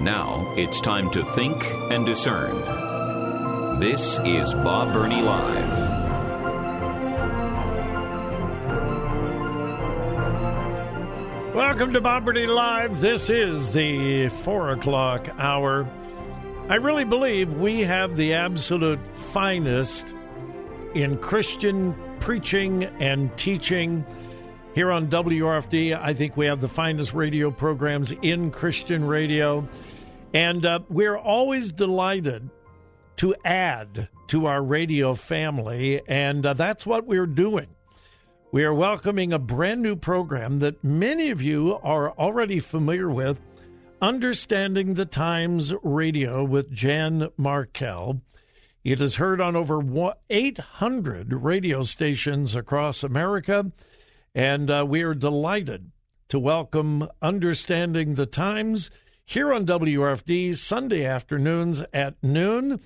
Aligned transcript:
Now 0.00 0.52
it's 0.56 0.80
time 0.82 1.10
to 1.12 1.24
think 1.24 1.64
and 1.90 2.04
discern. 2.04 2.60
This 3.80 4.18
is 4.24 4.52
Bob 4.52 4.92
Burney 4.92 5.22
Live. 5.22 5.96
Welcome 11.54 11.94
to 11.94 12.00
Bob 12.02 12.26
Burney 12.26 12.46
Live. 12.46 13.00
This 13.00 13.30
is 13.30 13.72
the 13.72 14.28
four 14.44 14.70
o'clock 14.70 15.28
hour. 15.38 15.88
I 16.68 16.74
really 16.74 17.04
believe 17.04 17.54
we 17.54 17.80
have 17.80 18.16
the 18.16 18.34
absolute 18.34 19.00
finest 19.32 20.12
in 20.94 21.16
Christian 21.18 21.94
preaching 22.20 22.84
and 23.00 23.34
teaching 23.38 24.04
here 24.74 24.92
on 24.92 25.06
WRFD. 25.06 25.98
I 25.98 26.12
think 26.12 26.36
we 26.36 26.44
have 26.44 26.60
the 26.60 26.68
finest 26.68 27.14
radio 27.14 27.50
programs 27.50 28.10
in 28.20 28.50
Christian 28.50 29.06
radio. 29.06 29.66
And 30.36 30.66
uh, 30.66 30.80
we're 30.90 31.16
always 31.16 31.72
delighted 31.72 32.50
to 33.16 33.34
add 33.42 34.10
to 34.26 34.44
our 34.44 34.62
radio 34.62 35.14
family. 35.14 36.02
And 36.06 36.44
uh, 36.44 36.52
that's 36.52 36.84
what 36.84 37.06
we're 37.06 37.24
doing. 37.26 37.68
We 38.52 38.62
are 38.64 38.74
welcoming 38.74 39.32
a 39.32 39.38
brand 39.38 39.80
new 39.80 39.96
program 39.96 40.58
that 40.58 40.84
many 40.84 41.30
of 41.30 41.40
you 41.40 41.78
are 41.82 42.10
already 42.10 42.60
familiar 42.60 43.08
with 43.08 43.40
Understanding 44.02 44.92
the 44.92 45.06
Times 45.06 45.72
Radio 45.82 46.44
with 46.44 46.70
Jan 46.70 47.30
Markell. 47.38 48.20
It 48.84 49.00
is 49.00 49.14
heard 49.14 49.40
on 49.40 49.56
over 49.56 49.80
800 50.28 51.32
radio 51.32 51.82
stations 51.82 52.54
across 52.54 53.02
America, 53.02 53.72
and 54.34 54.70
uh, 54.70 54.84
we 54.86 55.00
are 55.00 55.14
delighted 55.14 55.92
to 56.28 56.38
welcome 56.38 57.08
Understanding 57.22 58.16
the 58.16 58.26
Times 58.26 58.90
here 59.28 59.52
on 59.52 59.66
WRFD 59.66 60.56
Sunday 60.56 61.04
afternoons 61.04 61.84
at 61.92 62.14
noon. 62.22 62.80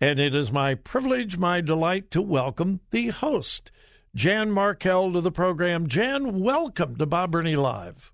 And 0.00 0.18
it 0.18 0.34
is 0.34 0.50
my 0.50 0.74
privilege, 0.74 1.38
my 1.38 1.60
delight 1.60 2.10
to 2.10 2.20
welcome 2.20 2.80
the 2.90 3.08
host, 3.08 3.70
Jan 4.14 4.50
Markell, 4.50 5.12
to 5.12 5.20
the 5.20 5.30
program. 5.30 5.86
Jan, 5.86 6.40
welcome 6.40 6.96
to 6.96 7.06
Bob 7.06 7.30
Burney 7.30 7.54
Live. 7.54 8.12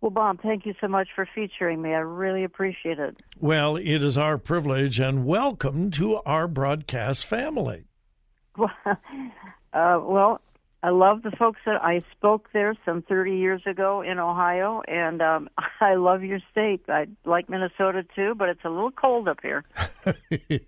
Well, 0.00 0.10
Bob, 0.10 0.40
thank 0.42 0.66
you 0.66 0.74
so 0.80 0.88
much 0.88 1.08
for 1.14 1.28
featuring 1.34 1.80
me. 1.80 1.90
I 1.90 1.98
really 1.98 2.44
appreciate 2.44 2.98
it. 2.98 3.16
Well, 3.38 3.76
it 3.76 4.02
is 4.02 4.18
our 4.18 4.38
privilege, 4.38 4.98
and 4.98 5.26
welcome 5.26 5.90
to 5.92 6.16
our 6.26 6.48
broadcast 6.48 7.26
family. 7.26 7.84
Well, 8.56 8.72
uh, 8.86 10.00
well 10.02 10.40
I 10.84 10.90
love 10.90 11.22
the 11.22 11.30
folks 11.30 11.60
that 11.64 11.82
I 11.82 12.00
spoke 12.12 12.50
there 12.52 12.74
some 12.84 13.00
30 13.00 13.38
years 13.38 13.62
ago 13.64 14.02
in 14.02 14.18
Ohio, 14.18 14.82
and 14.86 15.22
um, 15.22 15.48
I 15.80 15.94
love 15.94 16.22
your 16.22 16.40
state. 16.50 16.82
I 16.88 17.06
like 17.24 17.48
Minnesota 17.48 18.04
too, 18.14 18.34
but 18.34 18.50
it's 18.50 18.66
a 18.66 18.68
little 18.68 18.90
cold 18.90 19.26
up 19.26 19.38
here. 19.40 19.64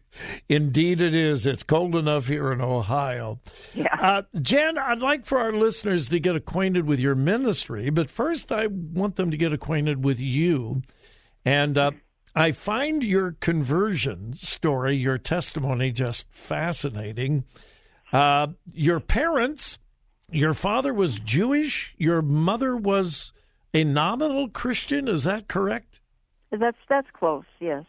Indeed, 0.48 1.02
it 1.02 1.14
is. 1.14 1.44
It's 1.44 1.62
cold 1.62 1.94
enough 1.94 2.28
here 2.28 2.50
in 2.50 2.62
Ohio. 2.62 3.40
Yeah. 3.74 3.94
Uh, 4.00 4.22
Jan, 4.40 4.78
I'd 4.78 5.00
like 5.00 5.26
for 5.26 5.38
our 5.38 5.52
listeners 5.52 6.08
to 6.08 6.18
get 6.18 6.34
acquainted 6.34 6.86
with 6.86 6.98
your 6.98 7.14
ministry, 7.14 7.90
but 7.90 8.08
first 8.08 8.50
I 8.50 8.68
want 8.68 9.16
them 9.16 9.30
to 9.30 9.36
get 9.36 9.52
acquainted 9.52 10.02
with 10.02 10.18
you. 10.18 10.80
And 11.44 11.76
uh, 11.76 11.90
I 12.34 12.52
find 12.52 13.04
your 13.04 13.32
conversion 13.32 14.32
story, 14.32 14.96
your 14.96 15.18
testimony, 15.18 15.92
just 15.92 16.24
fascinating. 16.32 17.44
Uh, 18.14 18.46
your 18.72 18.98
parents 18.98 19.76
your 20.30 20.54
father 20.54 20.92
was 20.92 21.18
Jewish. 21.20 21.94
Your 21.98 22.22
mother 22.22 22.76
was 22.76 23.32
a 23.72 23.84
nominal 23.84 24.48
Christian. 24.48 25.08
Is 25.08 25.24
that 25.24 25.48
correct? 25.48 26.00
That's 26.50 26.78
that's 26.88 27.08
close. 27.12 27.44
Yes. 27.60 27.84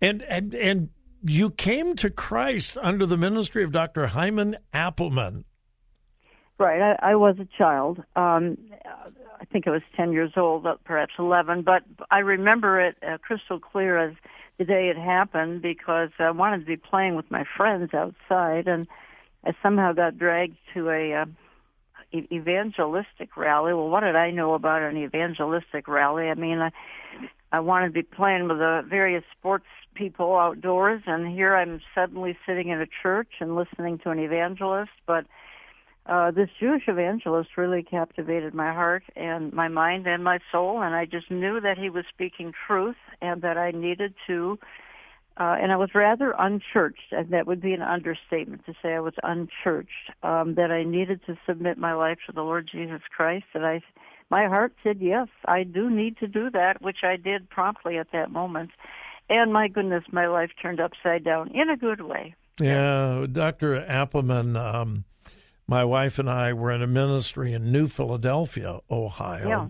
And 0.00 0.22
and 0.22 0.54
and 0.54 0.88
you 1.22 1.50
came 1.50 1.96
to 1.96 2.10
Christ 2.10 2.76
under 2.80 3.06
the 3.06 3.16
ministry 3.16 3.64
of 3.64 3.72
Dr. 3.72 4.08
Hyman 4.08 4.56
Appleman. 4.72 5.44
Right. 6.58 6.80
I, 6.80 7.10
I 7.10 7.14
was 7.16 7.36
a 7.40 7.48
child. 7.58 8.02
Um, 8.14 8.58
I 9.40 9.44
think 9.46 9.66
I 9.66 9.70
was 9.70 9.82
ten 9.96 10.12
years 10.12 10.32
old, 10.36 10.66
perhaps 10.84 11.14
eleven. 11.18 11.62
But 11.62 11.82
I 12.10 12.18
remember 12.20 12.80
it 12.80 12.96
uh, 13.06 13.18
crystal 13.18 13.58
clear 13.58 13.98
as 13.98 14.14
the 14.58 14.64
day 14.64 14.88
it 14.88 14.96
happened 14.96 15.62
because 15.62 16.10
I 16.18 16.30
wanted 16.30 16.60
to 16.60 16.66
be 16.66 16.76
playing 16.76 17.16
with 17.16 17.30
my 17.30 17.44
friends 17.56 17.92
outside 17.92 18.68
and 18.68 18.86
I 19.44 19.52
somehow 19.62 19.92
got 19.92 20.18
dragged 20.18 20.56
to 20.74 20.88
a 20.90 21.12
uh, 21.22 21.24
evangelistic 22.14 23.36
rally. 23.36 23.74
Well, 23.74 23.88
what 23.88 24.00
did 24.00 24.16
I 24.16 24.30
know 24.30 24.54
about 24.54 24.82
an 24.82 24.96
evangelistic 24.96 25.88
rally? 25.88 26.28
I 26.28 26.34
mean, 26.34 26.58
I 26.58 26.70
I 27.52 27.60
wanted 27.60 27.86
to 27.88 27.92
be 27.92 28.02
playing 28.02 28.48
with 28.48 28.58
the 28.58 28.84
various 28.88 29.22
sports 29.38 29.66
people 29.94 30.36
outdoors, 30.36 31.02
and 31.06 31.32
here 31.32 31.54
I'm 31.54 31.80
suddenly 31.94 32.36
sitting 32.46 32.68
in 32.68 32.80
a 32.80 32.86
church 33.02 33.28
and 33.38 33.54
listening 33.54 33.98
to 33.98 34.10
an 34.10 34.18
evangelist. 34.18 34.90
But 35.06 35.26
uh, 36.06 36.32
this 36.32 36.48
Jewish 36.58 36.82
evangelist 36.88 37.50
really 37.56 37.84
captivated 37.84 38.54
my 38.54 38.72
heart 38.72 39.04
and 39.14 39.52
my 39.52 39.68
mind 39.68 40.06
and 40.08 40.24
my 40.24 40.40
soul, 40.50 40.82
and 40.82 40.94
I 40.94 41.04
just 41.04 41.30
knew 41.30 41.60
that 41.60 41.78
he 41.78 41.90
was 41.90 42.04
speaking 42.12 42.52
truth 42.66 42.96
and 43.22 43.40
that 43.42 43.56
I 43.56 43.70
needed 43.70 44.14
to 44.26 44.58
and 45.36 45.72
I 45.72 45.76
was 45.76 45.90
rather 45.94 46.34
unchurched, 46.38 47.12
and 47.12 47.30
that 47.30 47.46
would 47.46 47.60
be 47.60 47.72
an 47.72 47.82
understatement 47.82 48.64
to 48.66 48.74
say 48.80 48.94
I 48.94 49.00
was 49.00 49.14
unchurched. 49.22 50.10
Um, 50.22 50.54
that 50.54 50.70
I 50.70 50.84
needed 50.84 51.20
to 51.26 51.36
submit 51.46 51.78
my 51.78 51.94
life 51.94 52.18
to 52.26 52.32
the 52.32 52.42
Lord 52.42 52.68
Jesus 52.70 53.02
Christ, 53.14 53.46
and 53.54 53.66
I, 53.66 53.80
my 54.30 54.46
heart 54.46 54.74
said 54.82 54.98
yes, 55.00 55.28
I 55.46 55.64
do 55.64 55.90
need 55.90 56.18
to 56.18 56.28
do 56.28 56.50
that, 56.50 56.80
which 56.80 56.98
I 57.02 57.16
did 57.16 57.50
promptly 57.50 57.98
at 57.98 58.12
that 58.12 58.30
moment. 58.30 58.70
And 59.28 59.52
my 59.52 59.68
goodness, 59.68 60.04
my 60.12 60.26
life 60.26 60.50
turned 60.60 60.80
upside 60.80 61.24
down 61.24 61.50
in 61.52 61.70
a 61.70 61.76
good 61.76 62.02
way. 62.02 62.34
Yeah, 62.60 63.26
Dr. 63.30 63.84
Appleman, 63.86 64.56
um, 64.56 65.04
my 65.66 65.84
wife 65.84 66.18
and 66.18 66.30
I 66.30 66.52
were 66.52 66.70
in 66.70 66.82
a 66.82 66.86
ministry 66.86 67.52
in 67.52 67.72
New 67.72 67.88
Philadelphia, 67.88 68.80
Ohio. 68.90 69.48
Yeah 69.48 69.68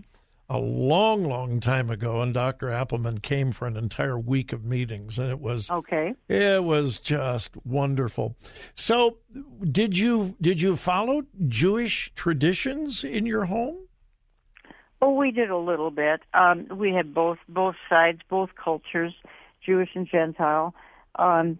a 0.49 0.59
long, 0.59 1.23
long 1.23 1.59
time 1.59 1.89
ago, 1.89 2.21
and 2.21 2.33
Dr. 2.33 2.67
Appleman 2.67 3.21
came 3.21 3.51
for 3.51 3.67
an 3.67 3.75
entire 3.75 4.19
week 4.19 4.53
of 4.53 4.63
meetings, 4.63 5.17
and 5.17 5.29
it 5.29 5.39
was 5.39 5.69
okay. 5.71 6.13
It 6.27 6.63
was 6.63 6.99
just 6.99 7.51
wonderful. 7.65 8.35
So, 8.75 9.17
did 9.71 9.97
you 9.97 10.35
did 10.39 10.61
you 10.61 10.75
follow 10.75 11.23
Jewish 11.47 12.11
traditions 12.15 13.03
in 13.03 13.25
your 13.25 13.45
home? 13.45 13.77
Oh, 15.01 15.13
we 15.13 15.31
did 15.31 15.49
a 15.49 15.57
little 15.57 15.91
bit. 15.91 16.21
Um, 16.33 16.67
we 16.71 16.91
had 16.93 17.13
both 17.13 17.39
both 17.49 17.75
sides, 17.89 18.21
both 18.29 18.51
cultures, 18.55 19.13
Jewish 19.65 19.89
and 19.95 20.07
Gentile. 20.07 20.75
Um, 21.15 21.59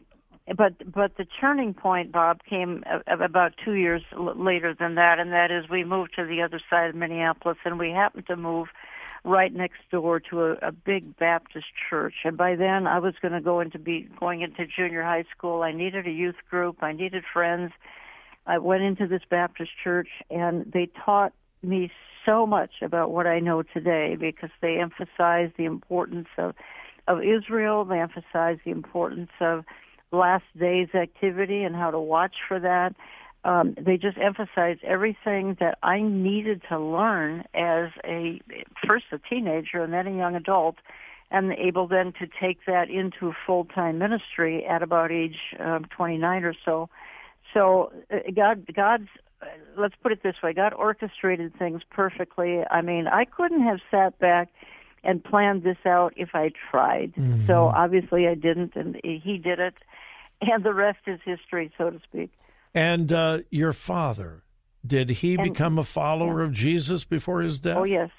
but 0.53 0.73
but 0.91 1.17
the 1.17 1.25
turning 1.25 1.73
point, 1.73 2.11
Bob, 2.11 2.41
came 2.47 2.83
about 3.07 3.53
two 3.63 3.73
years 3.73 4.03
later 4.15 4.75
than 4.77 4.95
that, 4.95 5.19
and 5.19 5.31
that 5.31 5.49
is 5.49 5.69
we 5.69 5.83
moved 5.83 6.13
to 6.15 6.25
the 6.25 6.43
other 6.43 6.61
side 6.69 6.89
of 6.89 6.95
Minneapolis, 6.95 7.57
and 7.65 7.79
we 7.79 7.89
happened 7.89 8.27
to 8.27 8.35
move 8.35 8.67
right 9.23 9.51
next 9.51 9.79
door 9.91 10.19
to 10.19 10.43
a, 10.43 10.51
a 10.61 10.71
big 10.71 11.17
Baptist 11.17 11.65
church. 11.89 12.13
And 12.23 12.37
by 12.37 12.55
then, 12.55 12.85
I 12.85 12.99
was 12.99 13.15
going 13.21 13.33
to 13.33 13.41
go 13.41 13.59
into 13.59 13.79
be 13.79 14.07
going 14.19 14.41
into 14.41 14.67
junior 14.67 15.01
high 15.01 15.25
school. 15.35 15.63
I 15.63 15.71
needed 15.71 16.05
a 16.05 16.11
youth 16.11 16.35
group. 16.49 16.83
I 16.83 16.91
needed 16.91 17.23
friends. 17.33 17.71
I 18.45 18.59
went 18.59 18.83
into 18.83 19.07
this 19.07 19.23
Baptist 19.27 19.71
church, 19.83 20.09
and 20.29 20.71
they 20.71 20.89
taught 21.03 21.33
me 21.63 21.91
so 22.23 22.45
much 22.45 22.71
about 22.83 23.09
what 23.09 23.25
I 23.25 23.39
know 23.39 23.63
today 23.63 24.15
because 24.19 24.51
they 24.61 24.79
emphasized 24.79 25.53
the 25.57 25.65
importance 25.65 26.27
of 26.37 26.53
of 27.07 27.19
Israel. 27.23 27.85
They 27.85 27.99
emphasized 27.99 28.61
the 28.63 28.71
importance 28.71 29.31
of 29.39 29.65
last 30.11 30.45
day's 30.57 30.93
activity 30.93 31.63
and 31.63 31.75
how 31.75 31.91
to 31.91 31.99
watch 31.99 32.35
for 32.47 32.59
that. 32.59 32.95
Um, 33.43 33.75
they 33.79 33.97
just 33.97 34.17
emphasized 34.17 34.83
everything 34.83 35.57
that 35.59 35.77
I 35.83 36.01
needed 36.01 36.63
to 36.69 36.79
learn 36.79 37.43
as 37.53 37.91
a 38.03 38.41
first 38.87 39.05
a 39.11 39.19
teenager 39.19 39.83
and 39.83 39.93
then 39.93 40.07
a 40.07 40.17
young 40.17 40.35
adult, 40.35 40.77
and 41.29 41.51
able 41.53 41.87
then 41.87 42.11
to 42.19 42.27
take 42.41 42.65
that 42.65 42.89
into 42.89 43.33
full 43.45 43.65
time 43.65 43.99
ministry 43.99 44.65
at 44.65 44.81
about 44.81 45.11
age 45.11 45.37
um, 45.59 45.85
29 45.95 46.43
or 46.43 46.55
so. 46.65 46.89
So 47.53 47.91
uh, 48.11 48.17
God, 48.35 48.65
God's 48.73 49.07
let's 49.77 49.95
put 50.01 50.11
it 50.11 50.23
this 50.23 50.35
way: 50.41 50.53
God 50.53 50.73
orchestrated 50.73 51.55
things 51.57 51.81
perfectly. 51.91 52.61
I 52.69 52.81
mean, 52.81 53.07
I 53.07 53.25
couldn't 53.25 53.61
have 53.61 53.79
sat 53.91 54.17
back 54.17 54.49
and 55.05 55.23
planned 55.23 55.63
this 55.63 55.77
out 55.85 56.13
if 56.17 56.29
I 56.33 56.51
tried. 56.71 57.13
Mm-hmm. 57.13 57.45
So 57.47 57.67
obviously 57.67 58.27
I 58.27 58.35
didn't, 58.35 58.75
and 58.75 58.99
he 59.03 59.37
did 59.37 59.59
it, 59.59 59.75
and 60.41 60.63
the 60.63 60.73
rest 60.73 60.99
is 61.07 61.19
history, 61.23 61.71
so 61.77 61.91
to 61.91 61.99
speak. 62.01 62.31
And 62.73 63.13
uh, 63.13 63.39
your 63.51 63.71
father, 63.71 64.43
did 64.85 65.09
he 65.09 65.35
And- 65.35 65.43
become 65.43 65.77
a 65.77 65.83
follower 65.83 66.41
of 66.41 66.51
Jesus 66.51 67.03
before 67.05 67.41
his 67.41 67.57
death? 67.57 67.77
Oh 67.77 67.83
yes, 67.83 68.09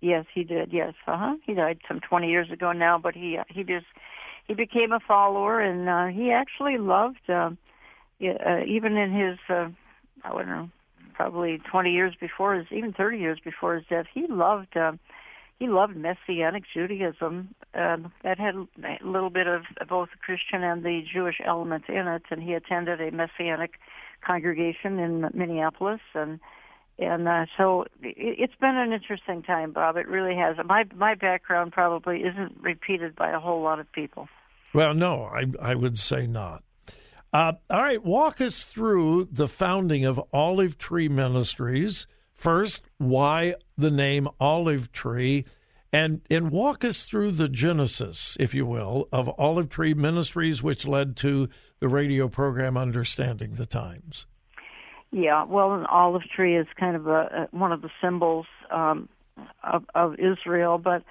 yes, 0.00 0.26
he 0.32 0.44
did. 0.44 0.72
Yes, 0.72 0.94
uh 1.06 1.16
huh. 1.18 1.36
He 1.44 1.54
died 1.54 1.80
some 1.88 2.00
twenty 2.00 2.30
years 2.30 2.50
ago 2.50 2.72
now, 2.72 2.98
but 2.98 3.14
he 3.14 3.36
uh, 3.38 3.44
he 3.48 3.64
just 3.64 3.86
he 4.46 4.54
became 4.54 4.92
a 4.92 5.00
follower, 5.00 5.60
and 5.60 5.88
uh, 5.88 6.06
he 6.06 6.30
actually 6.30 6.78
loved 6.78 7.28
uh, 7.28 7.50
uh, 8.22 8.60
even 8.66 8.96
in 8.96 9.12
his 9.12 9.38
uh, 9.48 9.68
I 10.22 10.28
don't 10.30 10.48
know 10.48 10.70
probably 11.14 11.60
twenty 11.70 11.92
years 11.92 12.14
before 12.20 12.54
his 12.54 12.66
even 12.70 12.92
thirty 12.92 13.18
years 13.18 13.40
before 13.42 13.74
his 13.74 13.84
death, 13.88 14.06
he 14.12 14.26
loved. 14.28 14.76
Uh, 14.76 14.92
he 15.58 15.68
loved 15.68 15.96
Messianic 15.96 16.64
Judaism 16.72 17.54
um, 17.74 18.12
that 18.22 18.38
had 18.38 18.54
a 18.54 19.06
little 19.06 19.30
bit 19.30 19.46
of 19.46 19.62
both 19.88 20.10
the 20.10 20.18
Christian 20.18 20.62
and 20.62 20.82
the 20.82 21.02
Jewish 21.12 21.40
element 21.44 21.84
in 21.88 22.08
it, 22.08 22.22
and 22.30 22.42
he 22.42 22.54
attended 22.54 23.00
a 23.00 23.10
Messianic 23.10 23.74
congregation 24.24 24.98
in 24.98 25.30
Minneapolis, 25.32 26.00
and 26.14 26.40
and 26.98 27.28
uh, 27.28 27.46
so 27.56 27.82
it, 28.02 28.14
it's 28.16 28.54
been 28.60 28.76
an 28.76 28.92
interesting 28.92 29.42
time, 29.42 29.72
Bob. 29.72 29.96
It 29.96 30.08
really 30.08 30.36
has. 30.36 30.56
My 30.64 30.84
my 30.94 31.14
background 31.14 31.72
probably 31.72 32.20
isn't 32.20 32.56
repeated 32.60 33.14
by 33.14 33.30
a 33.30 33.38
whole 33.38 33.62
lot 33.62 33.78
of 33.78 33.90
people. 33.92 34.28
Well, 34.72 34.94
no, 34.94 35.24
I, 35.24 35.46
I 35.60 35.74
would 35.76 35.98
say 35.98 36.26
not. 36.26 36.64
Uh, 37.32 37.54
all 37.70 37.82
right, 37.82 38.04
walk 38.04 38.40
us 38.40 38.62
through 38.62 39.28
the 39.30 39.48
founding 39.48 40.04
of 40.04 40.20
Olive 40.32 40.78
Tree 40.78 41.08
Ministries. 41.08 42.06
First, 42.34 42.82
why 42.98 43.54
the 43.76 43.90
name 43.90 44.28
Olive 44.40 44.92
Tree, 44.92 45.44
and 45.92 46.20
and 46.30 46.50
walk 46.50 46.84
us 46.84 47.04
through 47.04 47.32
the 47.32 47.48
genesis, 47.48 48.36
if 48.40 48.52
you 48.54 48.66
will, 48.66 49.08
of 49.12 49.28
Olive 49.38 49.68
Tree 49.68 49.94
Ministries, 49.94 50.62
which 50.62 50.86
led 50.86 51.16
to 51.18 51.48
the 51.80 51.88
radio 51.88 52.28
program 52.28 52.76
Understanding 52.76 53.54
the 53.54 53.66
Times. 53.66 54.26
Yeah, 55.12 55.44
well, 55.44 55.74
an 55.74 55.86
olive 55.86 56.24
tree 56.24 56.56
is 56.56 56.66
kind 56.78 56.96
of 56.96 57.06
a, 57.06 57.48
one 57.52 57.70
of 57.70 57.82
the 57.82 57.90
symbols 58.02 58.46
um, 58.72 59.08
of, 59.62 59.84
of 59.94 60.14
Israel, 60.18 60.78
but 60.78 61.04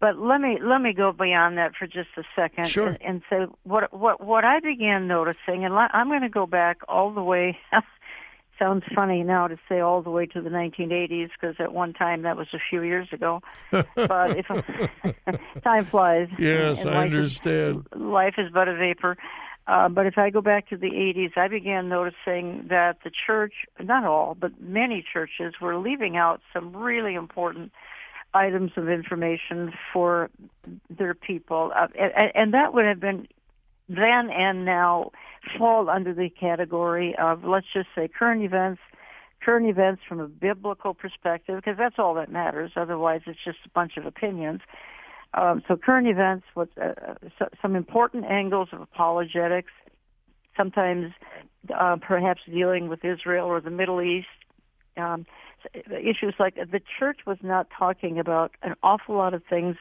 but 0.00 0.18
let 0.18 0.40
me 0.40 0.58
let 0.60 0.80
me 0.80 0.92
go 0.92 1.12
beyond 1.12 1.56
that 1.58 1.72
for 1.78 1.86
just 1.86 2.08
a 2.16 2.22
second 2.34 2.66
Sure. 2.68 2.88
and, 2.88 2.98
and 3.02 3.22
say 3.30 3.46
what 3.62 3.92
what 3.94 4.20
what 4.24 4.44
I 4.44 4.58
began 4.60 5.06
noticing, 5.06 5.64
and 5.64 5.72
I'm 5.74 6.08
going 6.08 6.22
to 6.22 6.28
go 6.28 6.46
back 6.46 6.78
all 6.88 7.12
the 7.12 7.22
way. 7.22 7.56
sounds 8.58 8.84
funny 8.94 9.22
now 9.22 9.48
to 9.48 9.56
say 9.68 9.80
all 9.80 10.02
the 10.02 10.10
way 10.10 10.26
to 10.26 10.40
the 10.40 10.50
1980s 10.50 11.30
because 11.38 11.56
at 11.58 11.72
one 11.72 11.92
time 11.92 12.22
that 12.22 12.36
was 12.36 12.48
a 12.54 12.58
few 12.70 12.82
years 12.82 13.08
ago. 13.12 13.42
but 13.70 14.36
if 14.36 14.46
time 15.62 15.86
flies, 15.86 16.28
Yes, 16.38 16.84
I 16.84 16.90
life 16.94 17.06
is- 17.10 17.14
understand. 17.16 17.86
life 17.94 18.34
is 18.38 18.50
but 18.52 18.68
a 18.68 18.74
vapor. 18.74 19.16
Uh, 19.68 19.88
but 19.88 20.06
if 20.06 20.16
I 20.16 20.30
go 20.30 20.40
back 20.40 20.68
to 20.68 20.76
the 20.76 20.90
80s, 20.90 21.36
I 21.36 21.48
began 21.48 21.88
noticing 21.88 22.66
that 22.68 22.98
the 23.02 23.10
church, 23.26 23.52
not 23.82 24.04
all, 24.04 24.36
but 24.38 24.60
many 24.60 25.04
churches 25.12 25.54
were 25.60 25.76
leaving 25.76 26.16
out 26.16 26.40
some 26.52 26.76
really 26.76 27.14
important 27.16 27.72
items 28.32 28.70
of 28.76 28.88
information 28.88 29.72
for 29.92 30.30
their 30.88 31.14
people. 31.14 31.72
Uh, 31.74 31.88
and, 31.98 32.30
and 32.34 32.54
that 32.54 32.74
would 32.74 32.84
have 32.84 33.00
been 33.00 33.26
then 33.88 34.30
and 34.30 34.64
now 34.64 35.10
fall 35.58 35.88
under 35.88 36.12
the 36.14 36.28
category 36.28 37.14
of, 37.18 37.44
let's 37.44 37.66
just 37.72 37.88
say, 37.94 38.08
current 38.08 38.42
events, 38.42 38.80
current 39.42 39.68
events 39.68 40.02
from 40.08 40.20
a 40.20 40.28
biblical 40.28 40.94
perspective, 40.94 41.56
because 41.56 41.78
that's 41.78 41.96
all 41.98 42.14
that 42.14 42.30
matters. 42.30 42.72
Otherwise, 42.76 43.22
it's 43.26 43.38
just 43.44 43.58
a 43.64 43.68
bunch 43.70 43.96
of 43.96 44.06
opinions. 44.06 44.60
Um, 45.34 45.62
so 45.68 45.76
current 45.76 46.08
events, 46.08 46.46
what 46.54 46.68
uh, 46.80 47.14
so, 47.38 47.48
some 47.60 47.76
important 47.76 48.24
angles 48.24 48.68
of 48.72 48.80
apologetics, 48.80 49.72
sometimes 50.56 51.12
uh, 51.78 51.96
perhaps 52.00 52.40
dealing 52.50 52.88
with 52.88 53.04
Israel 53.04 53.46
or 53.46 53.60
the 53.60 53.70
Middle 53.70 54.00
East. 54.00 54.28
Um, 54.96 55.26
issues 55.90 56.34
like 56.38 56.54
the 56.54 56.80
church 56.98 57.20
was 57.26 57.38
not 57.42 57.66
talking 57.76 58.18
about 58.18 58.52
an 58.62 58.74
awful 58.82 59.16
lot 59.16 59.34
of 59.34 59.42
things 59.44 59.76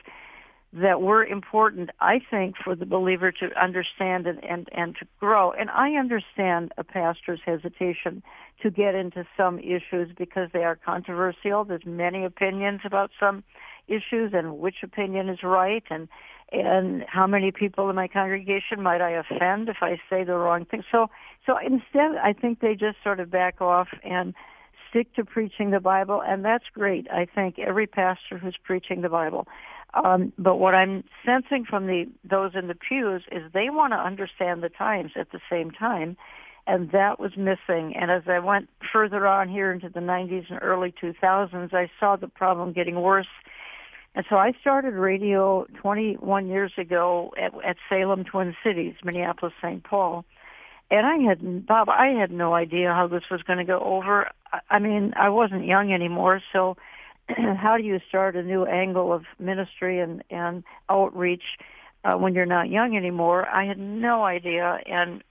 that 0.73 1.01
were 1.01 1.23
important, 1.23 1.89
I 2.01 2.19
think, 2.19 2.55
for 2.61 2.75
the 2.75 2.85
believer 2.85 3.31
to 3.31 3.61
understand 3.61 4.27
and, 4.27 4.43
and, 4.43 4.67
and 4.73 4.95
to 4.97 5.07
grow. 5.19 5.51
And 5.51 5.69
I 5.69 5.93
understand 5.93 6.73
a 6.77 6.83
pastor's 6.83 7.39
hesitation 7.45 8.21
to 8.61 8.69
get 8.69 8.95
into 8.95 9.25
some 9.37 9.59
issues 9.59 10.09
because 10.17 10.49
they 10.53 10.63
are 10.63 10.75
controversial. 10.75 11.63
There's 11.63 11.85
many 11.85 12.25
opinions 12.25 12.81
about 12.83 13.11
some 13.19 13.43
issues 13.87 14.31
and 14.33 14.57
which 14.57 14.77
opinion 14.83 15.29
is 15.29 15.43
right 15.43 15.83
and 15.89 16.07
and 16.51 17.03
how 17.07 17.25
many 17.25 17.51
people 17.51 17.89
in 17.89 17.95
my 17.95 18.07
congregation 18.07 18.81
might 18.81 19.01
I 19.01 19.11
offend 19.11 19.67
if 19.67 19.77
I 19.81 19.99
say 20.09 20.23
the 20.23 20.35
wrong 20.35 20.65
thing. 20.65 20.83
So 20.91 21.07
so 21.45 21.57
instead 21.57 22.17
I 22.21 22.33
think 22.33 22.59
they 22.59 22.75
just 22.75 22.97
sort 23.03 23.19
of 23.19 23.29
back 23.29 23.61
off 23.61 23.89
and 24.03 24.33
stick 24.95 25.13
to 25.15 25.25
preaching 25.25 25.71
the 25.71 25.79
Bible 25.79 26.21
and 26.25 26.45
that's 26.45 26.65
great. 26.73 27.07
I 27.11 27.25
think 27.25 27.59
every 27.59 27.85
pastor 27.85 28.37
who's 28.37 28.55
preaching 28.63 29.01
the 29.01 29.09
Bible. 29.09 29.45
Um, 29.93 30.31
but 30.37 30.57
what 30.57 30.73
I'm 30.73 31.03
sensing 31.25 31.65
from 31.69 31.87
the 31.87 32.05
those 32.23 32.51
in 32.55 32.67
the 32.67 32.75
pews 32.75 33.23
is 33.31 33.43
they 33.53 33.69
want 33.69 33.93
to 33.93 33.97
understand 33.97 34.63
the 34.63 34.69
times 34.69 35.11
at 35.15 35.31
the 35.31 35.39
same 35.49 35.71
time, 35.71 36.17
and 36.67 36.91
that 36.91 37.19
was 37.19 37.31
missing. 37.37 37.93
And 37.95 38.11
as 38.11 38.23
I 38.27 38.39
went 38.39 38.69
further 38.91 39.25
on 39.25 39.47
here 39.47 39.71
into 39.71 39.87
the 39.87 40.01
90s 40.01 40.49
and 40.49 40.59
early 40.61 40.93
2000s, 41.01 41.73
I 41.73 41.89
saw 41.99 42.17
the 42.17 42.27
problem 42.27 42.73
getting 42.73 43.01
worse. 43.01 43.27
And 44.15 44.25
so 44.29 44.35
I 44.35 44.53
started 44.59 44.93
radio 44.93 45.65
21 45.81 46.47
years 46.47 46.73
ago 46.77 47.33
at, 47.41 47.53
at 47.65 47.77
Salem 47.89 48.23
Twin 48.25 48.55
Cities, 48.63 48.95
Minneapolis, 49.03 49.53
St. 49.61 49.83
Paul. 49.83 50.25
And 50.91 51.05
I 51.05 51.17
had, 51.17 51.65
Bob, 51.65 51.89
I 51.89 52.07
had 52.07 52.31
no 52.31 52.53
idea 52.53 52.93
how 52.93 53.07
this 53.07 53.23
was 53.31 53.41
going 53.43 53.59
to 53.59 53.65
go 53.65 53.79
over. 53.79 54.29
I- 54.69 54.79
mean, 54.79 55.13
I 55.15 55.29
wasn't 55.29 55.65
young 55.65 55.91
anymore, 55.91 56.41
so 56.53 56.77
how 57.27 57.77
do 57.77 57.83
you 57.83 57.99
start 58.07 58.35
a 58.35 58.43
new 58.43 58.65
angle 58.65 59.11
of 59.11 59.23
ministry 59.39 59.99
and, 59.99 60.23
and 60.29 60.63
outreach 60.89 61.43
uh, 62.03 62.13
when 62.13 62.35
you're 62.35 62.45
not 62.45 62.69
young 62.69 62.95
anymore? 62.95 63.47
I 63.49 63.65
had 63.65 63.79
no 63.79 64.23
idea. 64.23 64.79
And, 64.85 65.23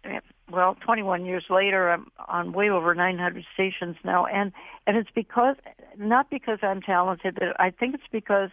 well, 0.51 0.77
21 0.85 1.25
years 1.25 1.45
later, 1.49 1.89
I'm 1.91 2.09
on 2.27 2.53
way 2.53 2.69
over 2.69 2.95
900 2.95 3.45
stations 3.55 3.97
now. 4.05 4.27
And, 4.27 4.53
and 4.89 4.97
it's 4.97 5.11
because, 5.15 5.57
not 5.97 6.31
because 6.31 6.59
I'm 6.63 6.83
talented, 6.83 7.37
but 7.37 7.59
I 7.61 7.71
think 7.71 7.95
it's 7.95 8.03
because 8.11 8.51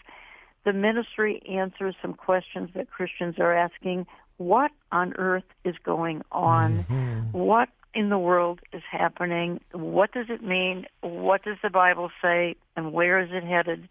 the 0.66 0.74
ministry 0.74 1.42
answers 1.50 1.96
some 2.00 2.14
questions 2.14 2.70
that 2.76 2.92
Christians 2.92 3.36
are 3.40 3.54
asking. 3.54 4.06
What 4.42 4.72
on 4.92 5.14
earth 5.18 5.44
is 5.64 5.76
going 5.84 6.24
on? 6.32 6.84
Mm-hmm. 6.84 7.38
What 7.38 7.70
in 7.94 8.10
the 8.10 8.18
world 8.18 8.60
is 8.74 8.82
happening? 8.90 9.62
What 9.72 10.14
does 10.14 10.28
it 10.30 10.42
mean? 10.42 10.88
What 11.02 11.44
does 11.44 11.58
the 11.62 11.70
Bible 11.70 12.10
say? 12.24 12.56
And 12.76 12.92
where 12.92 13.20
is 13.20 13.30
it 13.32 13.44
headed? 13.44 13.88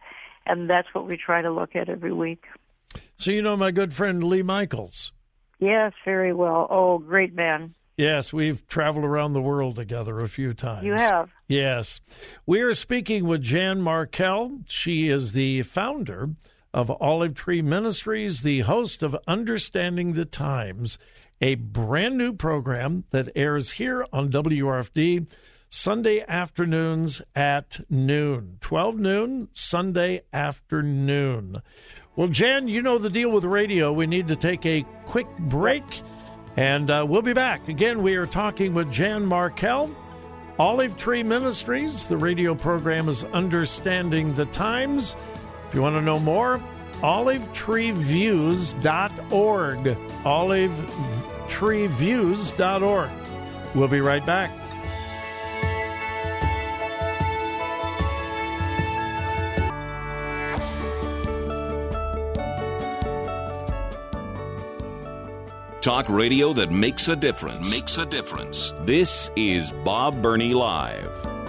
And 0.46 0.68
that's 0.68 0.88
what 0.92 1.06
we 1.06 1.16
try 1.16 1.40
to 1.40 1.52
look 1.52 1.76
at 1.76 1.88
every 1.88 2.12
week. 2.12 2.44
So, 3.16 3.30
you 3.30 3.42
know 3.42 3.56
my 3.56 3.70
good 3.70 3.94
friend 3.94 4.24
Lee 4.24 4.42
Michaels. 4.42 5.12
Yes, 5.60 5.92
very 6.04 6.32
well. 6.32 6.66
Oh, 6.68 6.98
great 6.98 7.32
man. 7.32 7.74
Yes, 7.96 8.32
we've 8.32 8.66
traveled 8.66 9.04
around 9.04 9.34
the 9.34 9.42
world 9.42 9.76
together 9.76 10.18
a 10.18 10.28
few 10.28 10.52
times. 10.52 10.84
You 10.84 10.94
have. 10.94 11.30
Yes. 11.46 12.00
We 12.44 12.60
are 12.62 12.74
speaking 12.74 13.28
with 13.28 13.42
Jan 13.42 13.82
Markell. 13.82 14.64
She 14.66 15.10
is 15.10 15.32
the 15.32 15.62
founder 15.62 16.30
of 16.72 16.90
Olive 17.00 17.34
Tree 17.34 17.62
Ministries, 17.62 18.42
the 18.42 18.60
host 18.60 19.02
of 19.02 19.16
Understanding 19.26 20.12
the 20.12 20.24
Times, 20.24 20.98
a 21.40 21.54
brand 21.56 22.16
new 22.16 22.32
program 22.32 23.04
that 23.10 23.28
airs 23.34 23.72
here 23.72 24.06
on 24.12 24.30
WRFD 24.30 25.28
Sunday 25.68 26.24
afternoons 26.26 27.22
at 27.34 27.80
noon. 27.88 28.58
12 28.60 28.96
noon, 28.96 29.48
Sunday 29.52 30.22
afternoon. 30.32 31.62
Well, 32.16 32.28
Jan, 32.28 32.68
you 32.68 32.82
know 32.82 32.98
the 32.98 33.08
deal 33.08 33.30
with 33.30 33.44
radio. 33.44 33.92
We 33.92 34.06
need 34.06 34.28
to 34.28 34.36
take 34.36 34.66
a 34.66 34.84
quick 35.06 35.28
break, 35.38 35.84
and 36.56 36.90
uh, 36.90 37.06
we'll 37.08 37.22
be 37.22 37.32
back. 37.32 37.68
Again, 37.68 38.02
we 38.02 38.16
are 38.16 38.26
talking 38.26 38.74
with 38.74 38.90
Jan 38.92 39.24
Markell. 39.24 39.94
Olive 40.58 40.98
Tree 40.98 41.22
Ministries. 41.22 42.06
The 42.06 42.18
radio 42.18 42.54
program 42.54 43.08
is 43.08 43.24
Understanding 43.24 44.34
the 44.34 44.44
Times. 44.44 45.16
If 45.70 45.74
you 45.76 45.82
want 45.82 45.94
to 45.94 46.02
know 46.02 46.18
more, 46.18 46.60
olivetreeviews.org. 46.94 49.84
Olivetreeviews.org. 50.24 53.10
We'll 53.76 53.86
be 53.86 54.00
right 54.00 54.26
back. 54.26 54.50
Talk 65.80 66.08
radio 66.08 66.52
that 66.54 66.72
makes 66.72 67.06
a 67.06 67.14
difference. 67.14 67.70
Makes 67.70 67.98
a 67.98 68.06
difference. 68.06 68.74
This 68.80 69.30
is 69.36 69.70
Bob 69.84 70.20
Burney 70.20 70.52
Live. 70.52 71.39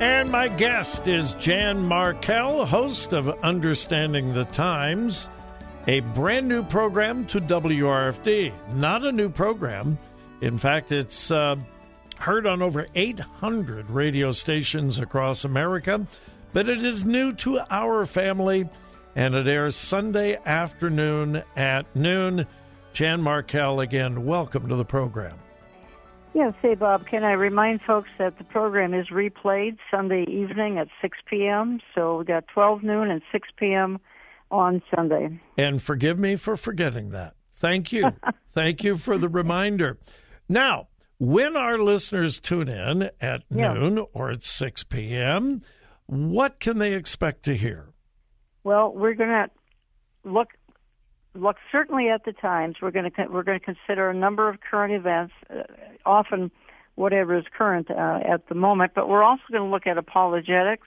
And 0.00 0.30
my 0.30 0.48
guest 0.48 1.08
is 1.08 1.34
Jan 1.34 1.84
Markell, 1.84 2.66
host 2.66 3.12
of 3.12 3.28
Understanding 3.42 4.32
the 4.32 4.46
Times, 4.46 5.28
a 5.86 6.00
brand 6.00 6.48
new 6.48 6.62
program 6.62 7.26
to 7.26 7.38
WRFD. 7.38 8.50
Not 8.72 9.04
a 9.04 9.12
new 9.12 9.28
program. 9.28 9.98
In 10.40 10.56
fact, 10.56 10.90
it's 10.90 11.30
uh, 11.30 11.56
heard 12.16 12.46
on 12.46 12.62
over 12.62 12.86
800 12.94 13.90
radio 13.90 14.30
stations 14.30 14.98
across 14.98 15.44
America, 15.44 16.06
but 16.54 16.66
it 16.70 16.82
is 16.82 17.04
new 17.04 17.34
to 17.34 17.60
our 17.70 18.06
family 18.06 18.66
and 19.14 19.34
it 19.34 19.46
airs 19.46 19.76
Sunday 19.76 20.38
afternoon 20.46 21.42
at 21.56 21.84
noon. 21.94 22.46
Jan 22.94 23.20
Markell, 23.20 23.82
again, 23.82 24.24
welcome 24.24 24.66
to 24.70 24.76
the 24.76 24.84
program. 24.86 25.36
Yes, 26.32 26.54
hey 26.62 26.76
Bob, 26.76 27.06
can 27.06 27.24
I 27.24 27.32
remind 27.32 27.82
folks 27.82 28.08
that 28.18 28.38
the 28.38 28.44
program 28.44 28.94
is 28.94 29.08
replayed 29.08 29.78
Sunday 29.90 30.24
evening 30.28 30.78
at 30.78 30.88
6 31.02 31.18
p.m. 31.26 31.80
So 31.94 32.18
we 32.18 32.24
got 32.24 32.46
12 32.48 32.84
noon 32.84 33.10
and 33.10 33.20
6 33.32 33.48
p.m. 33.56 33.98
on 34.50 34.80
Sunday. 34.94 35.40
And 35.58 35.82
forgive 35.82 36.18
me 36.18 36.36
for 36.36 36.56
forgetting 36.56 37.10
that. 37.10 37.34
Thank 37.56 37.92
you. 37.92 38.12
Thank 38.52 38.84
you 38.84 38.96
for 38.96 39.18
the 39.18 39.28
reminder. 39.28 39.98
Now, 40.48 40.88
when 41.18 41.56
our 41.56 41.78
listeners 41.78 42.38
tune 42.38 42.68
in 42.68 43.10
at 43.20 43.42
yeah. 43.50 43.74
noon 43.74 44.06
or 44.12 44.30
at 44.30 44.44
6 44.44 44.84
p.m., 44.84 45.62
what 46.06 46.60
can 46.60 46.78
they 46.78 46.94
expect 46.94 47.42
to 47.44 47.56
hear? 47.56 47.88
Well, 48.64 48.92
we're 48.92 49.14
going 49.14 49.30
to 49.30 49.50
look 50.24 50.48
look 51.34 51.56
certainly 51.70 52.08
at 52.08 52.24
the 52.24 52.32
times. 52.32 52.76
We're 52.80 52.90
going 52.90 53.10
to 53.10 53.26
we're 53.30 53.42
going 53.42 53.58
to 53.58 53.64
consider 53.64 54.10
a 54.10 54.14
number 54.14 54.48
of 54.48 54.58
current 54.60 54.92
events, 54.92 55.32
uh, 55.48 55.62
often 56.04 56.50
whatever 56.94 57.36
is 57.36 57.44
current 57.56 57.90
uh, 57.90 58.20
at 58.24 58.48
the 58.48 58.54
moment. 58.54 58.92
But 58.94 59.08
we're 59.08 59.22
also 59.22 59.42
going 59.50 59.62
to 59.62 59.70
look 59.70 59.86
at 59.86 59.98
apologetics. 59.98 60.86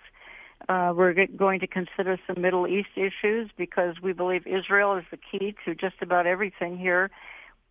Uh, 0.69 0.93
we're 0.95 1.13
going 1.35 1.59
to 1.59 1.67
consider 1.67 2.17
some 2.25 2.41
Middle 2.41 2.67
East 2.67 2.89
issues 2.95 3.49
because 3.57 3.95
we 4.01 4.13
believe 4.13 4.47
Israel 4.47 4.95
is 4.95 5.03
the 5.11 5.17
key 5.17 5.55
to 5.65 5.75
just 5.75 5.95
about 6.01 6.25
everything 6.25 6.77
here 6.77 7.11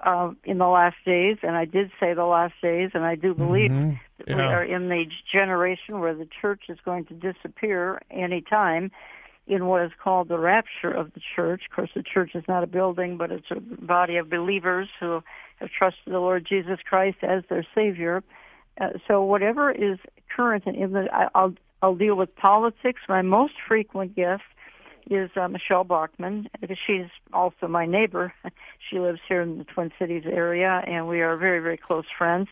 uh, 0.03 0.33
in 0.45 0.59
the 0.59 0.67
last 0.67 0.97
days. 1.07 1.39
And 1.43 1.57
I 1.57 1.65
did 1.65 1.91
say 1.99 2.13
the 2.13 2.27
last 2.27 2.55
days, 2.61 2.91
and 2.93 3.05
I 3.05 3.15
do 3.15 3.33
believe 3.35 3.71
mm-hmm. 3.71 3.97
yeah. 4.27 4.37
we 4.37 4.43
are 4.43 4.65
in 4.65 4.89
the 4.91 5.07
generation 5.31 6.01
where 6.01 6.15
the 6.15 6.29
church 6.41 6.65
is 6.69 6.79
going 6.85 7.07
to 7.07 7.15
disappear 7.15 8.03
any 8.11 8.43
time 8.43 8.91
in 9.47 9.67
what 9.67 9.83
is 9.83 9.91
called 10.03 10.29
the 10.29 10.39
rapture 10.39 10.91
of 10.91 11.13
the 11.15 11.21
church. 11.35 11.63
Of 11.69 11.75
course, 11.77 11.91
the 11.95 12.03
church 12.03 12.33
is 12.35 12.45
not 12.47 12.63
a 12.63 12.67
building, 12.67 13.17
but 13.17 13.33
it's 13.33 13.51
a 13.51 13.61
body 13.61 14.17
of 14.17 14.31
believers 14.31 14.89
who 15.01 15.23
have 15.57 15.71
trusted 15.71 16.13
the 16.13 16.21
Lord 16.21 16.47
Jesus 16.49 16.79
Christ 16.89 17.19
as 17.23 17.43
their 17.49 17.67
Savior. 17.75 18.23
Uh, 18.81 18.91
so 19.07 19.23
whatever 19.23 19.71
is 19.71 19.99
current 20.35 20.65
and 20.67 20.77
in 20.77 20.93
the, 20.93 21.09
I'll 21.35 21.55
I'll 21.83 21.97
deal 21.97 22.15
with 22.15 22.35
politics. 22.37 23.01
My 23.09 23.23
most 23.23 23.55
frequent 23.67 24.15
guest 24.15 24.43
is 25.11 25.31
uh, 25.35 25.49
Michele 25.49 25.83
Bachmann. 25.83 26.49
She's 26.87 27.11
also 27.33 27.67
my 27.67 27.87
neighbor. 27.87 28.33
she 28.91 29.01
lives 29.01 29.19
here 29.29 29.43
in 29.43 29.59
the 29.59 29.65
Twin 29.65 29.91
Cities 29.99 30.23
area, 30.25 30.83
and 30.87 31.09
we 31.09 31.21
are 31.21 31.37
very 31.37 31.59
very 31.61 31.77
close 31.77 32.05
friends. 32.17 32.49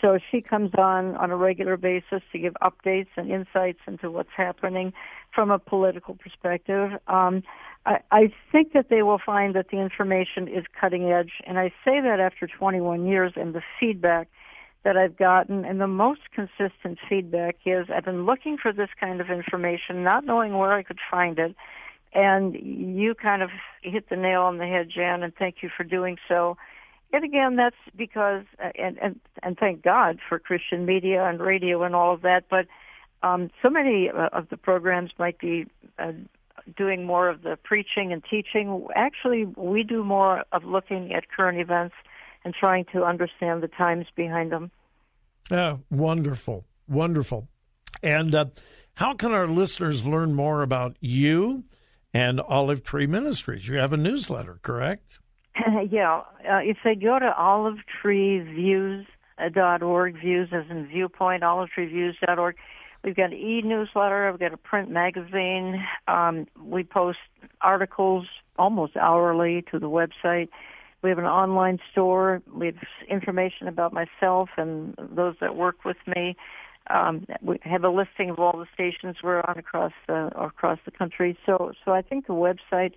So 0.00 0.18
she 0.30 0.40
comes 0.40 0.72
on 0.76 1.16
on 1.16 1.30
a 1.30 1.36
regular 1.36 1.76
basis 1.76 2.22
to 2.32 2.38
give 2.38 2.54
updates 2.62 3.08
and 3.16 3.30
insights 3.30 3.80
into 3.86 4.10
what's 4.10 4.30
happening 4.36 4.92
from 5.34 5.50
a 5.50 5.58
political 5.58 6.14
perspective. 6.14 6.92
Um, 7.08 7.42
I, 7.86 8.00
I 8.10 8.32
think 8.52 8.72
that 8.72 8.88
they 8.90 9.02
will 9.02 9.20
find 9.24 9.54
that 9.54 9.68
the 9.70 9.78
information 9.78 10.48
is 10.48 10.64
cutting 10.78 11.10
edge, 11.10 11.32
and 11.46 11.58
I 11.58 11.68
say 11.84 12.00
that 12.00 12.20
after 12.20 12.46
21 12.46 13.06
years 13.06 13.32
and 13.36 13.54
the 13.54 13.62
feedback 13.78 14.28
that 14.84 14.96
I've 14.96 15.16
gotten, 15.16 15.64
and 15.64 15.80
the 15.80 15.86
most 15.86 16.20
consistent 16.34 16.98
feedback 17.08 17.56
is 17.64 17.86
I've 17.94 18.04
been 18.04 18.24
looking 18.24 18.56
for 18.60 18.72
this 18.72 18.90
kind 19.00 19.20
of 19.20 19.30
information, 19.30 20.04
not 20.04 20.24
knowing 20.24 20.56
where 20.56 20.72
I 20.72 20.82
could 20.82 20.98
find 21.10 21.38
it, 21.38 21.56
and 22.14 22.54
you 22.54 23.14
kind 23.14 23.42
of 23.42 23.50
hit 23.82 24.08
the 24.08 24.16
nail 24.16 24.42
on 24.42 24.58
the 24.58 24.66
head, 24.66 24.88
Jan, 24.94 25.22
and 25.22 25.34
thank 25.34 25.56
you 25.62 25.70
for 25.76 25.84
doing 25.84 26.16
so. 26.28 26.56
And 27.12 27.24
again, 27.24 27.56
that's 27.56 27.76
because, 27.96 28.44
uh, 28.62 28.70
and 28.76 28.98
and 28.98 29.20
and 29.42 29.56
thank 29.58 29.82
God 29.82 30.18
for 30.28 30.38
Christian 30.38 30.84
media 30.84 31.24
and 31.24 31.40
radio 31.40 31.82
and 31.82 31.94
all 31.94 32.12
of 32.12 32.22
that. 32.22 32.44
But 32.50 32.66
um, 33.22 33.50
so 33.62 33.70
many 33.70 34.10
uh, 34.10 34.28
of 34.32 34.48
the 34.48 34.56
programs 34.56 35.12
might 35.18 35.38
be 35.38 35.66
uh, 35.98 36.12
doing 36.76 37.04
more 37.04 37.28
of 37.28 37.42
the 37.42 37.56
preaching 37.62 38.12
and 38.12 38.22
teaching. 38.28 38.86
Actually, 38.94 39.44
we 39.44 39.82
do 39.82 40.02
more 40.02 40.44
of 40.52 40.64
looking 40.64 41.12
at 41.14 41.28
current 41.28 41.58
events 41.60 41.94
and 42.44 42.54
trying 42.54 42.84
to 42.92 43.04
understand 43.04 43.62
the 43.62 43.68
times 43.68 44.06
behind 44.14 44.52
them. 44.52 44.70
Yeah, 45.50 45.78
wonderful, 45.90 46.64
wonderful. 46.88 47.48
And 48.02 48.34
uh, 48.34 48.46
how 48.94 49.14
can 49.14 49.32
our 49.32 49.46
listeners 49.46 50.04
learn 50.04 50.34
more 50.34 50.62
about 50.62 50.96
you 51.00 51.64
and 52.12 52.40
Olive 52.40 52.82
Tree 52.82 53.06
Ministries? 53.06 53.68
You 53.68 53.76
have 53.76 53.92
a 53.92 53.96
newsletter, 53.96 54.58
correct? 54.62 55.18
yeah, 55.90 56.22
uh, 56.48 56.60
if 56.62 56.78
they 56.84 56.94
go 56.94 57.18
to 57.18 57.34
olivetreeviews.org, 57.38 60.20
views 60.20 60.48
as 60.52 60.64
in 60.70 60.86
viewpoint, 60.86 61.42
olivetreeviews.org, 61.42 62.56
we've 63.02 63.16
got 63.16 63.32
an 63.32 63.34
e-newsletter, 63.34 64.28
I've 64.28 64.38
got 64.38 64.52
a 64.52 64.58
print 64.58 64.90
magazine. 64.90 65.82
Um, 66.08 66.46
we 66.60 66.84
post 66.84 67.18
articles 67.60 68.26
almost 68.58 68.96
hourly 68.96 69.62
to 69.70 69.78
the 69.78 69.88
website. 69.88 70.48
We 71.02 71.10
have 71.10 71.18
an 71.18 71.26
online 71.26 71.78
store. 71.92 72.42
We 72.52 72.66
have 72.66 72.76
information 73.08 73.68
about 73.68 73.92
myself 73.92 74.48
and 74.56 74.96
those 74.98 75.36
that 75.40 75.54
work 75.54 75.84
with 75.84 75.98
me. 76.06 76.36
Um, 76.88 77.26
we 77.42 77.58
have 77.62 77.84
a 77.84 77.90
listing 77.90 78.30
of 78.30 78.38
all 78.38 78.58
the 78.58 78.66
stations 78.72 79.16
we're 79.22 79.40
on 79.40 79.58
across 79.58 79.92
the 80.06 80.30
across 80.36 80.78
the 80.84 80.92
country. 80.92 81.36
So, 81.44 81.72
so 81.84 81.92
I 81.92 82.02
think 82.02 82.26
the 82.26 82.32
website 82.32 82.94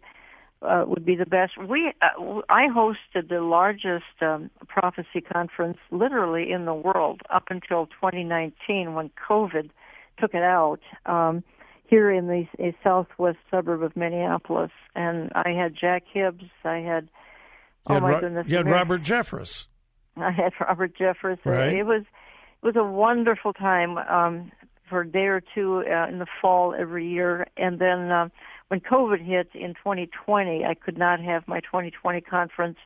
uh, 0.61 0.83
would 0.87 1.05
be 1.05 1.15
the 1.15 1.25
best. 1.25 1.53
We 1.57 1.93
uh, 2.01 2.41
I 2.49 2.67
hosted 2.67 3.29
the 3.29 3.41
largest 3.41 4.21
um, 4.21 4.49
prophecy 4.67 5.21
conference 5.21 5.77
literally 5.91 6.51
in 6.51 6.65
the 6.65 6.73
world 6.73 7.21
up 7.29 7.45
until 7.49 7.87
2019 7.87 8.93
when 8.93 9.09
COVID 9.29 9.69
took 10.19 10.33
it 10.33 10.43
out. 10.43 10.79
Um, 11.05 11.43
here 11.89 12.11
in 12.11 12.27
the 12.27 12.45
a 12.59 12.75
southwest 12.83 13.39
suburb 13.49 13.81
of 13.81 13.95
Minneapolis, 13.95 14.69
and 14.95 15.31
I 15.33 15.49
had 15.49 15.75
Jack 15.75 16.03
Hibbs. 16.13 16.43
I 16.63 16.77
had 16.77 17.09
oh 17.87 17.99
my 17.99 18.11
Ro- 18.11 18.19
goodness, 18.19 18.45
you 18.47 18.57
had 18.57 18.67
Robert 18.67 19.01
Jeffress. 19.01 19.65
I 20.15 20.31
had 20.31 20.53
Robert 20.59 20.95
Jeffress. 20.95 21.39
Right. 21.43 21.73
It 21.73 21.83
was 21.83 22.03
it 22.61 22.65
was 22.65 22.75
a 22.75 22.83
wonderful 22.83 23.53
time 23.53 23.97
um, 23.97 24.51
for 24.87 25.01
a 25.01 25.07
day 25.07 25.25
or 25.25 25.41
two 25.55 25.83
uh, 25.89 26.07
in 26.07 26.19
the 26.19 26.27
fall 26.41 26.75
every 26.77 27.07
year, 27.07 27.47
and 27.57 27.79
then. 27.79 28.11
Uh, 28.11 28.29
when 28.69 28.79
COVID 28.79 29.23
hit 29.23 29.49
in 29.53 29.73
2020, 29.73 30.63
I 30.63 30.73
could 30.73 30.97
not 30.97 31.19
have 31.19 31.47
my 31.47 31.59
2020 31.59 32.21
conference, 32.21 32.77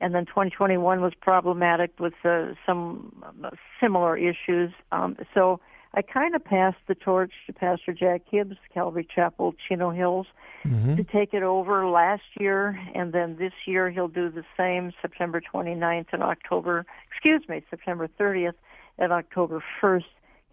and 0.00 0.14
then 0.14 0.26
2021 0.26 1.00
was 1.00 1.12
problematic 1.20 1.98
with 1.98 2.14
uh, 2.24 2.54
some 2.66 3.22
uh, 3.44 3.50
similar 3.80 4.16
issues. 4.16 4.72
Um, 4.92 5.16
so 5.32 5.60
I 5.94 6.02
kind 6.02 6.34
of 6.34 6.44
passed 6.44 6.78
the 6.88 6.94
torch 6.94 7.32
to 7.46 7.52
Pastor 7.52 7.92
Jack 7.92 8.22
Hibbs, 8.30 8.56
Calvary 8.74 9.06
Chapel, 9.12 9.54
Chino 9.68 9.90
Hills, 9.90 10.26
mm-hmm. 10.64 10.96
to 10.96 11.04
take 11.04 11.32
it 11.32 11.44
over 11.44 11.88
last 11.88 12.22
year, 12.38 12.78
and 12.94 13.12
then 13.12 13.36
this 13.38 13.52
year 13.66 13.90
he'll 13.90 14.08
do 14.08 14.30
the 14.30 14.44
same 14.56 14.92
September 15.00 15.40
29th 15.40 16.06
and 16.12 16.22
October, 16.22 16.86
excuse 17.10 17.48
me, 17.48 17.62
September 17.70 18.08
30th 18.18 18.54
and 18.98 19.12
October 19.12 19.62
1st, 19.80 20.04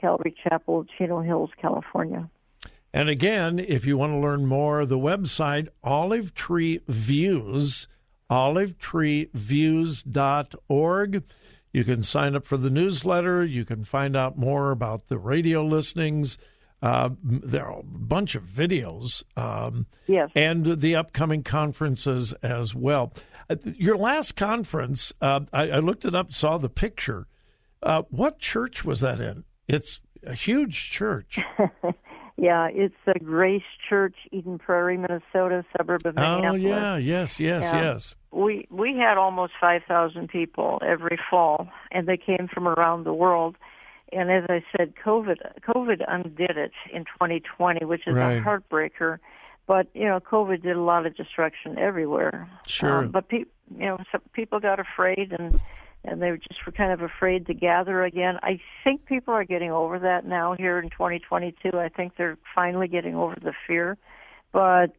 Calvary 0.01 0.35
Chapel, 0.43 0.85
Chino 0.97 1.21
Hills, 1.21 1.49
California. 1.59 2.29
And 2.93 3.09
again, 3.09 3.59
if 3.59 3.85
you 3.85 3.97
want 3.97 4.13
to 4.13 4.17
learn 4.17 4.45
more, 4.45 4.85
the 4.85 4.97
website 4.97 5.67
Olive 5.83 6.33
Tree 6.33 6.79
Views, 6.87 7.89
olivetreeviews.org. 8.29 11.23
You 11.73 11.83
can 11.83 12.01
sign 12.01 12.33
up 12.35 12.45
for 12.45 12.55
the 12.57 12.69
newsletter. 12.69 13.43
You 13.45 13.65
can 13.65 13.83
find 13.83 14.15
out 14.15 14.37
more 14.37 14.71
about 14.71 15.07
the 15.07 15.17
radio 15.17 15.63
listenings. 15.63 16.37
Uh, 16.81 17.09
there 17.23 17.65
are 17.65 17.79
a 17.79 17.83
bunch 17.83 18.35
of 18.35 18.43
videos. 18.43 19.23
Um, 19.35 19.87
yes. 20.07 20.29
And 20.35 20.79
the 20.79 20.95
upcoming 20.95 21.43
conferences 21.43 22.33
as 22.43 22.75
well. 22.75 23.13
Uh, 23.49 23.55
your 23.63 23.97
last 23.97 24.35
conference, 24.35 25.11
uh, 25.21 25.41
I, 25.51 25.69
I, 25.69 25.79
looked 25.79 26.05
it 26.05 26.15
up, 26.15 26.33
saw 26.33 26.57
the 26.57 26.69
picture. 26.69 27.27
Uh, 27.81 28.03
what 28.09 28.39
church 28.39 28.85
was 28.85 28.99
that 28.99 29.19
in? 29.19 29.43
It's 29.67 29.99
a 30.23 30.33
huge 30.33 30.91
church. 30.91 31.39
Yeah, 32.37 32.67
it's 32.71 32.95
a 33.07 33.17
Grace 33.17 33.63
Church, 33.89 34.15
Eden 34.31 34.59
Prairie, 34.59 34.97
Minnesota, 34.97 35.65
suburb 35.75 36.05
of 36.05 36.15
Minneapolis. 36.15 36.51
Oh 36.51 36.55
yeah, 36.55 36.97
yes, 36.97 37.39
yes, 37.39 37.63
yeah. 37.63 37.81
yes. 37.81 38.15
We 38.31 38.67
we 38.69 38.95
had 38.95 39.17
almost 39.17 39.53
five 39.59 39.81
thousand 39.87 40.29
people 40.29 40.79
every 40.85 41.17
fall, 41.29 41.67
and 41.91 42.07
they 42.07 42.17
came 42.17 42.47
from 42.53 42.67
around 42.67 43.05
the 43.05 43.13
world. 43.13 43.55
And 44.13 44.31
as 44.31 44.43
I 44.49 44.63
said, 44.75 44.93
COVID 45.03 45.37
COVID 45.67 46.05
undid 46.07 46.57
it 46.57 46.73
in 46.93 47.05
2020, 47.05 47.85
which 47.85 48.07
is 48.07 48.15
right. 48.15 48.37
a 48.37 48.41
heartbreaker. 48.41 49.17
But 49.65 49.87
you 49.95 50.05
know, 50.05 50.19
COVID 50.19 50.61
did 50.61 50.77
a 50.77 50.81
lot 50.81 51.07
of 51.07 51.17
destruction 51.17 51.79
everywhere. 51.79 52.47
Sure. 52.67 52.99
Um, 52.99 53.09
but 53.09 53.29
pe- 53.29 53.45
you 53.75 53.85
know, 53.85 53.97
some 54.11 54.21
people 54.33 54.59
got 54.59 54.79
afraid 54.79 55.33
and 55.37 55.59
and 56.07 56.21
they 56.21 56.31
just 56.49 56.65
were 56.65 56.71
kind 56.71 56.91
of 56.91 57.01
afraid 57.01 57.45
to 57.47 57.53
gather 57.53 58.03
again. 58.03 58.37
I 58.41 58.59
think 58.83 59.05
people 59.05 59.33
are 59.33 59.43
getting 59.43 59.71
over 59.71 59.99
that 59.99 60.25
now 60.25 60.55
here 60.57 60.79
in 60.79 60.89
2022. 60.89 61.77
I 61.77 61.89
think 61.89 62.13
they're 62.17 62.37
finally 62.55 62.87
getting 62.87 63.15
over 63.15 63.35
the 63.35 63.53
fear, 63.67 63.97
but 64.51 64.95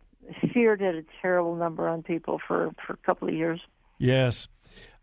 fear 0.53 0.77
did 0.77 0.95
a 0.95 1.03
terrible 1.23 1.57
number 1.57 1.89
on 1.89 2.03
people 2.03 2.41
for 2.47 2.71
for 2.87 2.93
a 2.93 3.07
couple 3.07 3.29
of 3.29 3.35
years. 3.35 3.61
Yes. 3.99 4.49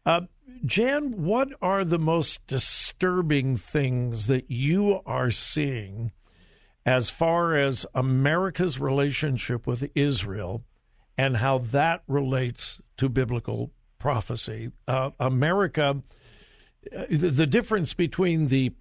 Uh, 0.05 0.21
Jan, 0.65 1.23
what 1.23 1.49
are 1.61 1.83
the 1.83 1.99
most 1.99 2.45
disturbing 2.45 3.57
things 3.57 4.27
that 4.27 4.49
you 4.49 5.01
are 5.05 5.31
seeing 5.31 6.11
as 6.85 7.09
far 7.09 7.55
as 7.55 7.85
America's 7.95 8.79
relationship 8.79 9.65
with 9.65 9.89
Israel 9.95 10.63
and 11.17 11.37
how 11.37 11.57
that 11.57 12.03
relates 12.07 12.79
to 12.97 13.09
biblical 13.09 13.71
prophecy? 14.05 14.71
Uh, 14.87 15.09
America, 15.19 15.99
uh, 16.95 17.05
the, 17.09 17.31
the, 17.31 17.47
difference 17.47 17.95
between 17.95 18.49
the 18.49 18.71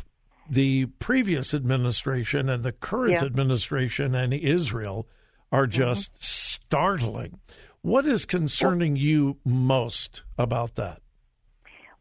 the 0.51 0.85
previous 0.99 1.55
administration 1.55 2.51
and 2.51 2.63
the 2.63 2.73
current 2.73 3.15
yeah. 3.15 3.25
administration 3.25 4.15
and 4.15 4.35
Israel 4.35 5.09
are 5.51 5.63
mm-hmm. 5.63 5.79
just 5.81 6.11
mm-hmm. 6.11 6.19
startling. 6.21 7.41
What 7.81 8.05
is 8.05 8.27
concerning 8.27 8.93
well, 8.93 9.03
you 9.03 9.37
most 9.47 10.25
about 10.37 10.75
that? 10.75 11.01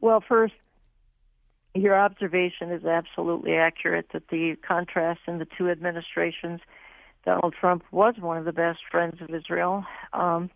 Well, 0.02 0.22
first, 0.28 0.56
your 1.74 1.98
observation 1.98 2.72
is 2.72 2.84
absolutely 2.84 3.54
accurate 3.54 4.08
that 4.12 4.28
the 4.28 4.58
contrast 4.68 5.22
in 5.30 5.38
the 5.40 5.48
two 5.58 5.70
administrations, 5.70 6.60
Donald 7.24 7.56
Trump 7.58 7.84
was 7.92 8.16
one 8.20 8.36
of 8.36 8.44
the 8.44 8.52
best 8.52 8.80
friends 8.92 9.22
of 9.22 9.34
Israel. 9.34 9.86
Um, 10.12 10.50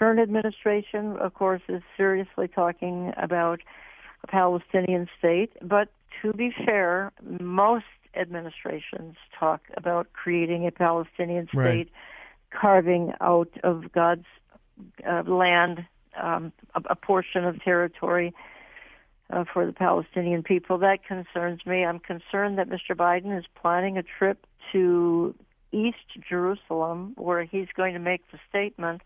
current 0.00 0.18
administration, 0.18 1.18
of 1.18 1.34
course, 1.34 1.60
is 1.68 1.82
seriously 1.94 2.48
talking 2.48 3.12
about 3.18 3.60
a 4.24 4.26
Palestinian 4.26 5.06
state, 5.18 5.52
but 5.60 5.88
to 6.22 6.32
be 6.32 6.50
fair, 6.64 7.12
most 7.38 7.84
administrations 8.16 9.16
talk 9.38 9.60
about 9.76 10.10
creating 10.14 10.66
a 10.66 10.70
Palestinian 10.70 11.46
state, 11.48 11.58
right. 11.58 11.90
carving 12.50 13.12
out 13.20 13.50
of 13.62 13.92
God's 13.92 14.24
uh, 15.06 15.22
land 15.26 15.84
um, 16.18 16.50
a, 16.74 16.80
a 16.88 16.96
portion 16.96 17.44
of 17.44 17.62
territory 17.62 18.32
uh, 19.28 19.44
for 19.52 19.66
the 19.66 19.72
Palestinian 19.72 20.42
people. 20.42 20.78
That 20.78 21.04
concerns 21.04 21.60
me. 21.66 21.84
I'm 21.84 22.00
concerned 22.00 22.56
that 22.56 22.70
Mr. 22.70 22.96
Biden 22.96 23.38
is 23.38 23.44
planning 23.60 23.98
a 23.98 24.02
trip 24.02 24.46
to 24.72 25.34
East 25.72 26.08
Jerusalem 26.26 27.12
where 27.18 27.44
he's 27.44 27.68
going 27.76 27.92
to 27.92 28.00
make 28.00 28.22
the 28.32 28.38
statement 28.48 29.02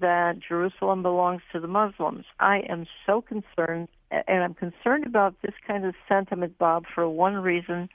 that 0.00 0.38
Jerusalem 0.46 1.02
belongs 1.02 1.42
to 1.52 1.60
the 1.60 1.68
Muslims. 1.68 2.24
I 2.40 2.60
am 2.68 2.86
so 3.06 3.20
concerned, 3.20 3.88
and 4.10 4.42
I'm 4.42 4.54
concerned 4.54 5.06
about 5.06 5.34
this 5.42 5.54
kind 5.66 5.84
of 5.84 5.94
sentiment, 6.08 6.58
Bob, 6.58 6.84
for 6.94 7.08
one 7.08 7.36
reason. 7.36 7.88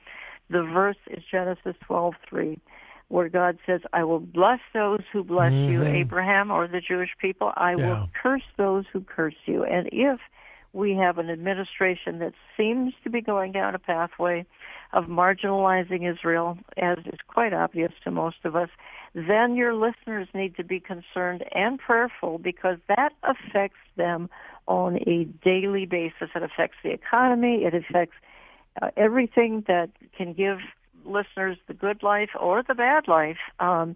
The 0.49 0.63
verse 0.63 0.97
is 1.07 1.23
Genesis 1.29 1.75
12:3, 1.87 2.59
where 3.09 3.29
God 3.29 3.57
says, 3.65 3.81
"I 3.93 4.03
will 4.03 4.19
bless 4.19 4.59
those 4.73 5.03
who 5.11 5.23
bless 5.23 5.51
mm-hmm. 5.51 5.71
you, 5.71 5.83
Abraham 5.83 6.51
or 6.51 6.67
the 6.67 6.81
Jewish 6.81 7.15
people. 7.19 7.51
I 7.55 7.75
yeah. 7.75 7.87
will 7.87 8.09
curse 8.21 8.47
those 8.55 8.85
who 8.93 9.01
curse 9.01 9.35
you." 9.45 9.63
And 9.63 9.89
if 9.91 10.19
we 10.77 10.93
have 10.93 11.17
an 11.17 11.29
administration 11.31 12.19
that 12.19 12.33
seems 12.55 12.93
to 13.03 13.09
be 13.09 13.19
going 13.19 13.51
down 13.51 13.73
a 13.73 13.79
pathway 13.79 14.45
of 14.93 15.05
marginalizing 15.05 16.09
Israel, 16.09 16.57
as 16.77 16.99
is 16.99 17.19
quite 17.27 17.51
obvious 17.51 17.91
to 18.03 18.11
most 18.11 18.37
of 18.43 18.55
us, 18.55 18.69
then 19.15 19.55
your 19.55 19.73
listeners 19.73 20.27
need 20.35 20.55
to 20.55 20.63
be 20.63 20.79
concerned 20.79 21.43
and 21.53 21.79
prayerful 21.79 22.37
because 22.37 22.77
that 22.87 23.11
affects 23.23 23.79
them 23.95 24.29
on 24.67 24.97
a 25.07 25.23
daily 25.43 25.87
basis. 25.87 26.29
It 26.35 26.43
affects 26.43 26.77
the 26.83 26.91
economy, 26.91 27.63
it 27.65 27.73
affects 27.73 28.15
uh, 28.79 28.91
everything 28.95 29.65
that 29.67 29.89
can 30.15 30.33
give 30.33 30.59
listeners 31.05 31.57
the 31.67 31.73
good 31.73 32.03
life 32.03 32.29
or 32.39 32.61
the 32.61 32.75
bad 32.75 33.07
life 33.07 33.37
um, 33.59 33.95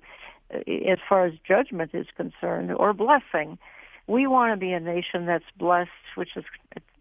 as 0.52 0.98
far 1.08 1.26
as 1.28 1.34
judgment 1.48 1.92
is 1.94 2.08
concerned 2.18 2.72
or 2.72 2.92
blessing 2.94 3.60
we 4.08 4.28
want 4.28 4.54
to 4.54 4.58
be 4.58 4.72
a 4.72 4.80
nation 4.80 5.26
that's 5.26 5.46
blessed, 5.58 5.90
which 6.16 6.30
is, 6.36 6.44